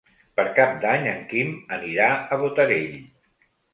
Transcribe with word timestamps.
Per 0.37 0.45
Cap 0.59 0.71
d'Any 0.85 1.05
en 1.11 1.21
Quim 1.33 1.51
anirà 1.77 2.07
a 2.37 2.41
Botarell. 2.45 2.97